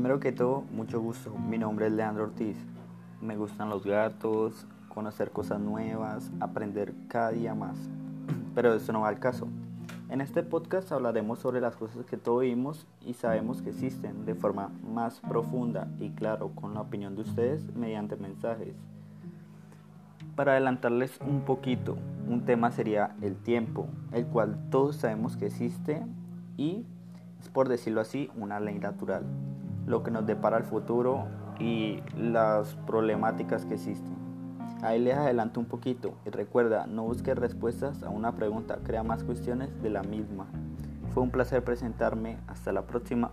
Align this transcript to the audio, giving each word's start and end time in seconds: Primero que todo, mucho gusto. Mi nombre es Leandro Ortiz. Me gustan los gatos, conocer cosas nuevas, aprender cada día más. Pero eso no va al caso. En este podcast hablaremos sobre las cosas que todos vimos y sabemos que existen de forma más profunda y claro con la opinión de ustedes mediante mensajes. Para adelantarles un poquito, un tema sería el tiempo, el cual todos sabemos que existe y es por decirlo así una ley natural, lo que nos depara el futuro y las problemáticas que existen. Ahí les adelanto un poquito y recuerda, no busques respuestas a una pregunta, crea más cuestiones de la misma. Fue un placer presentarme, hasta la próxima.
Primero 0.00 0.18
que 0.18 0.32
todo, 0.32 0.64
mucho 0.72 0.98
gusto. 0.98 1.30
Mi 1.36 1.58
nombre 1.58 1.86
es 1.86 1.92
Leandro 1.92 2.24
Ortiz. 2.24 2.56
Me 3.20 3.36
gustan 3.36 3.68
los 3.68 3.84
gatos, 3.84 4.66
conocer 4.88 5.30
cosas 5.30 5.60
nuevas, 5.60 6.30
aprender 6.40 6.94
cada 7.06 7.32
día 7.32 7.54
más. 7.54 7.76
Pero 8.54 8.72
eso 8.72 8.94
no 8.94 9.02
va 9.02 9.08
al 9.08 9.18
caso. 9.18 9.46
En 10.08 10.22
este 10.22 10.42
podcast 10.42 10.90
hablaremos 10.90 11.40
sobre 11.40 11.60
las 11.60 11.76
cosas 11.76 12.06
que 12.06 12.16
todos 12.16 12.40
vimos 12.40 12.86
y 13.04 13.12
sabemos 13.12 13.60
que 13.60 13.68
existen 13.68 14.24
de 14.24 14.34
forma 14.34 14.70
más 14.90 15.20
profunda 15.20 15.86
y 15.98 16.08
claro 16.12 16.48
con 16.54 16.72
la 16.72 16.80
opinión 16.80 17.14
de 17.14 17.20
ustedes 17.20 17.62
mediante 17.76 18.16
mensajes. 18.16 18.74
Para 20.34 20.52
adelantarles 20.52 21.20
un 21.20 21.42
poquito, 21.42 21.98
un 22.26 22.46
tema 22.46 22.70
sería 22.70 23.14
el 23.20 23.36
tiempo, 23.36 23.86
el 24.12 24.24
cual 24.24 24.58
todos 24.70 24.96
sabemos 24.96 25.36
que 25.36 25.48
existe 25.48 26.00
y 26.56 26.86
es 27.38 27.50
por 27.50 27.68
decirlo 27.68 28.00
así 28.00 28.30
una 28.34 28.60
ley 28.60 28.78
natural, 28.78 29.24
lo 29.90 30.02
que 30.02 30.10
nos 30.10 30.24
depara 30.24 30.56
el 30.56 30.64
futuro 30.64 31.26
y 31.58 32.00
las 32.16 32.74
problemáticas 32.86 33.66
que 33.66 33.74
existen. 33.74 34.16
Ahí 34.82 34.98
les 34.98 35.14
adelanto 35.14 35.60
un 35.60 35.66
poquito 35.66 36.14
y 36.24 36.30
recuerda, 36.30 36.86
no 36.86 37.02
busques 37.02 37.36
respuestas 37.36 38.02
a 38.02 38.08
una 38.08 38.32
pregunta, 38.32 38.78
crea 38.82 39.02
más 39.02 39.24
cuestiones 39.24 39.82
de 39.82 39.90
la 39.90 40.02
misma. 40.02 40.46
Fue 41.12 41.22
un 41.22 41.30
placer 41.30 41.62
presentarme, 41.62 42.38
hasta 42.46 42.72
la 42.72 42.82
próxima. 42.86 43.32